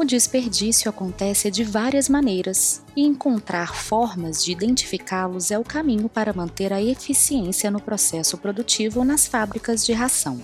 [0.00, 6.32] O desperdício acontece de várias maneiras, e encontrar formas de identificá-los é o caminho para
[6.32, 10.42] manter a eficiência no processo produtivo nas fábricas de ração.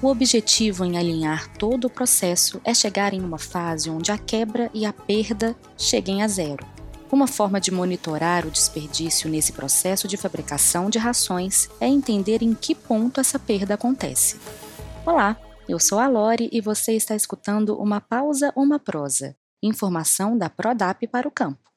[0.00, 4.70] O objetivo em alinhar todo o processo é chegar em uma fase onde a quebra
[4.72, 6.66] e a perda cheguem a zero.
[7.12, 12.54] Uma forma de monitorar o desperdício nesse processo de fabricação de rações é entender em
[12.54, 14.36] que ponto essa perda acontece.
[15.04, 15.36] Olá,
[15.66, 21.06] eu sou a Lore e você está escutando uma pausa, uma prosa, informação da Prodap
[21.06, 21.70] para o campo.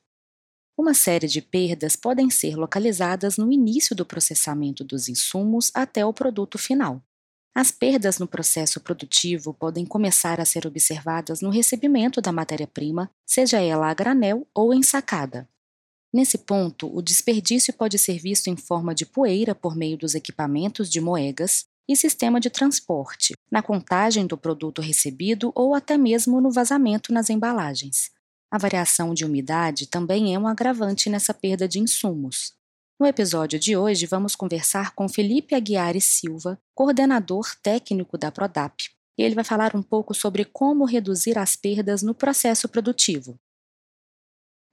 [0.77, 6.13] Uma série de perdas podem ser localizadas no início do processamento dos insumos até o
[6.13, 7.01] produto final.
[7.55, 13.59] As perdas no processo produtivo podem começar a ser observadas no recebimento da matéria-prima, seja
[13.59, 15.49] ela a granel ou ensacada.
[16.13, 20.89] Nesse ponto, o desperdício pode ser visto em forma de poeira por meio dos equipamentos
[20.89, 26.51] de moegas, e sistema de transporte, na contagem do produto recebido ou até mesmo no
[26.51, 28.11] vazamento nas embalagens.
[28.51, 32.53] A variação de umidade também é um agravante nessa perda de insumos.
[32.99, 38.89] No episódio de hoje, vamos conversar com Felipe Aguiar Silva, coordenador técnico da Prodap.
[39.17, 43.39] E ele vai falar um pouco sobre como reduzir as perdas no processo produtivo.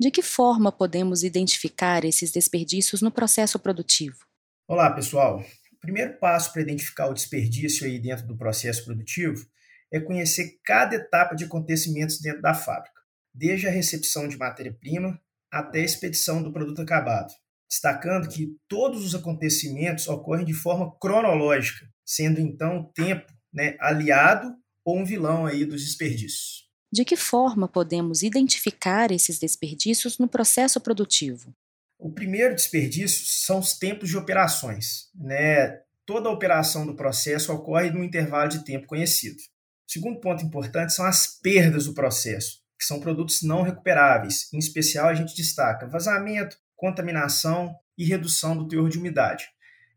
[0.00, 4.24] De que forma podemos identificar esses desperdícios no processo produtivo?
[4.66, 5.44] Olá, pessoal
[5.84, 9.46] primeiro passo para identificar o desperdício aí dentro do processo produtivo
[9.92, 13.00] é conhecer cada etapa de acontecimentos dentro da fábrica,
[13.32, 15.20] desde a recepção de matéria-prima
[15.52, 17.32] até a expedição do produto acabado,
[17.70, 24.52] destacando que todos os acontecimentos ocorrem de forma cronológica, sendo então o tempo né, aliado
[24.84, 26.64] ou um vilão aí dos desperdícios.
[26.92, 31.54] De que forma podemos identificar esses desperdícios no processo produtivo?
[31.98, 35.10] O primeiro desperdício são os tempos de operações.
[35.14, 35.80] Né?
[36.06, 39.38] Toda a operação do processo ocorre num intervalo de tempo conhecido.
[39.86, 44.52] O segundo ponto importante são as perdas do processo, que são produtos não recuperáveis.
[44.52, 49.46] Em especial, a gente destaca vazamento, contaminação e redução do teor de umidade.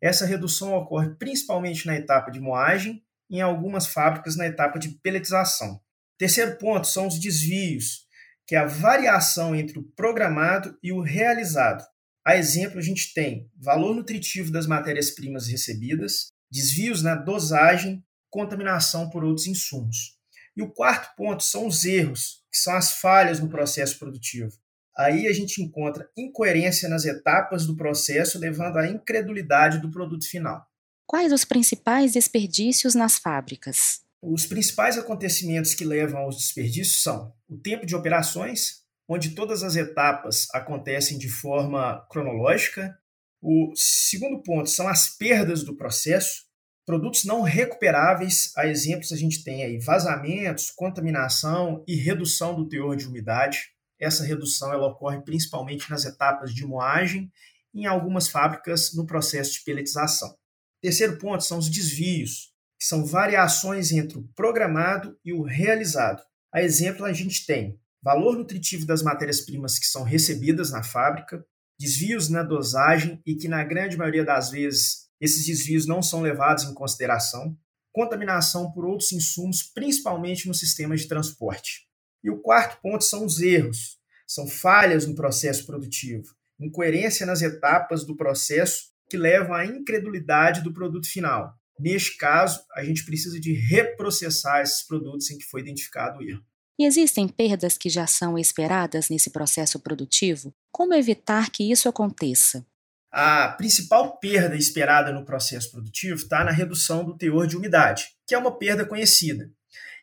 [0.01, 4.89] Essa redução ocorre principalmente na etapa de moagem e em algumas fábricas na etapa de
[4.89, 5.81] peletização.
[6.17, 8.07] Terceiro ponto são os desvios,
[8.45, 11.83] que é a variação entre o programado e o realizado.
[12.27, 19.23] A exemplo, a gente tem valor nutritivo das matérias-primas recebidas, desvios na dosagem, contaminação por
[19.23, 20.17] outros insumos.
[20.53, 24.51] E o quarto ponto são os erros, que são as falhas no processo produtivo.
[24.97, 30.67] Aí a gente encontra incoerência nas etapas do processo, levando à incredulidade do produto final.
[31.05, 34.01] Quais os principais desperdícios nas fábricas?
[34.21, 39.75] Os principais acontecimentos que levam aos desperdícios são o tempo de operações, onde todas as
[39.75, 42.97] etapas acontecem de forma cronológica.
[43.41, 46.43] O segundo ponto são as perdas do processo,
[46.85, 48.51] produtos não recuperáveis.
[48.57, 53.69] A exemplos, a gente tem aí vazamentos, contaminação e redução do teor de umidade.
[53.99, 57.31] Essa redução ela ocorre principalmente nas etapas de moagem
[57.73, 60.35] e em algumas fábricas no processo de peletização.
[60.81, 66.21] Terceiro ponto são os desvios que são variações entre o programado e o realizado.
[66.53, 71.45] A exemplo, a gente tem valor nutritivo das matérias-primas que são recebidas na fábrica,
[71.79, 76.63] desvios na dosagem e que, na grande maioria das vezes, esses desvios não são levados
[76.63, 77.57] em consideração,
[77.91, 81.87] contaminação por outros insumos, principalmente no sistema de transporte.
[82.23, 83.97] E o quarto ponto são os erros,
[84.27, 90.73] são falhas no processo produtivo, incoerência nas etapas do processo que levam à incredulidade do
[90.73, 91.55] produto final.
[91.79, 96.43] Neste caso, a gente precisa de reprocessar esses produtos em que foi identificado o erro.
[96.79, 100.53] E existem perdas que já são esperadas nesse processo produtivo?
[100.71, 102.65] Como evitar que isso aconteça?
[103.11, 108.35] A principal perda esperada no processo produtivo está na redução do teor de umidade, que
[108.35, 109.49] é uma perda conhecida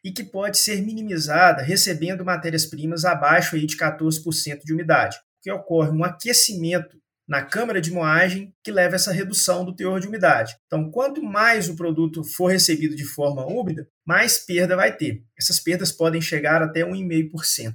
[0.05, 5.91] e que pode ser minimizada recebendo matérias-primas abaixo aí de 14% de umidade, que ocorre
[5.91, 10.57] um aquecimento na câmara de moagem que leva a essa redução do teor de umidade.
[10.67, 15.25] Então, quanto mais o produto for recebido de forma úmida, mais perda vai ter.
[15.39, 17.75] Essas perdas podem chegar até 1,5%.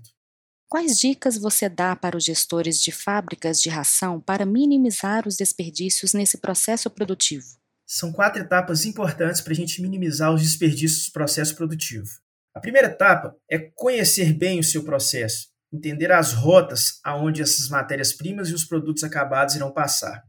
[0.67, 6.13] Quais dicas você dá para os gestores de fábricas de ração para minimizar os desperdícios
[6.13, 7.45] nesse processo produtivo?
[7.87, 12.07] São quatro etapas importantes para a gente minimizar os desperdícios do processo produtivo.
[12.53, 18.49] A primeira etapa é conhecer bem o seu processo entender as rotas aonde essas matérias-primas
[18.49, 20.23] e os produtos acabados irão passar.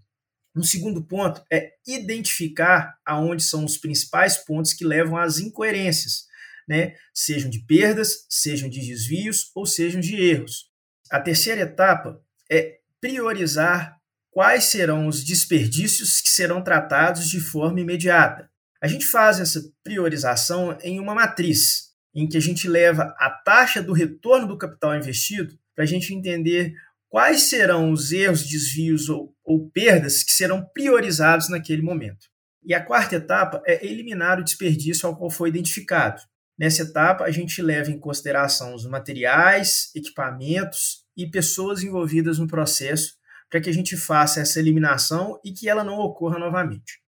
[0.54, 6.24] Um segundo ponto é identificar aonde são os principais pontos que levam às incoerências,
[6.68, 6.94] né?
[7.14, 10.68] sejam de perdas, sejam de desvios ou sejam de erros.
[11.10, 12.20] A terceira etapa
[12.50, 13.96] é priorizar
[14.30, 18.50] quais serão os desperdícios que serão tratados de forma imediata.
[18.82, 23.82] A gente faz essa priorização em uma matriz, em que a gente leva a taxa
[23.82, 26.74] do retorno do capital investido para a gente entender
[27.08, 32.28] quais serão os erros, desvios ou, ou perdas que serão priorizados naquele momento.
[32.62, 36.20] E a quarta etapa é eliminar o desperdício ao qual foi identificado.
[36.58, 43.14] Nessa etapa, a gente leva em consideração os materiais, equipamentos e pessoas envolvidas no processo
[43.50, 47.00] para que a gente faça essa eliminação e que ela não ocorra novamente.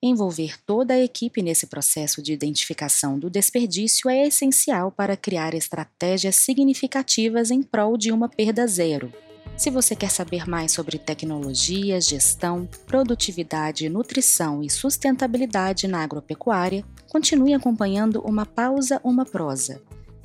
[0.00, 6.36] Envolver toda a equipe nesse processo de identificação do desperdício é essencial para criar estratégias
[6.36, 9.12] significativas em prol de uma perda zero.
[9.56, 17.52] Se você quer saber mais sobre tecnologia, gestão, produtividade, nutrição e sustentabilidade na agropecuária, continue
[17.52, 19.82] acompanhando Uma Pausa, Uma Prosa.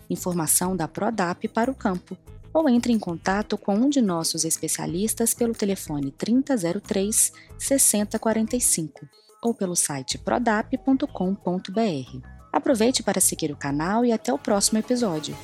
[0.07, 2.15] Informação da Prodap para o campo.
[2.53, 9.07] Ou entre em contato com um de nossos especialistas pelo telefone 3003 6045
[9.41, 11.07] ou pelo site prodap.com.br.
[12.51, 15.35] Aproveite para seguir o canal e até o próximo episódio.